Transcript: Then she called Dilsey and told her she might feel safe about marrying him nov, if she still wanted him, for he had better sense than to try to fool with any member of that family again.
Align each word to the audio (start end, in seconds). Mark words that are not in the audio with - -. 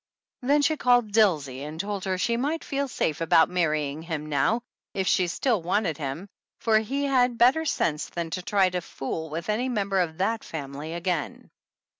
Then 0.41 0.63
she 0.63 0.77
called 0.77 1.11
Dilsey 1.13 1.61
and 1.61 1.79
told 1.79 2.05
her 2.05 2.17
she 2.17 2.35
might 2.35 2.63
feel 2.63 2.87
safe 2.87 3.21
about 3.21 3.49
marrying 3.51 4.01
him 4.01 4.25
nov, 4.25 4.63
if 4.95 5.05
she 5.05 5.27
still 5.27 5.61
wanted 5.61 5.99
him, 5.99 6.27
for 6.59 6.79
he 6.79 7.03
had 7.03 7.37
better 7.37 7.65
sense 7.65 8.09
than 8.09 8.31
to 8.31 8.41
try 8.41 8.71
to 8.71 8.81
fool 8.81 9.29
with 9.29 9.47
any 9.47 9.69
member 9.69 9.99
of 9.99 10.17
that 10.17 10.43
family 10.43 10.95
again. 10.95 11.51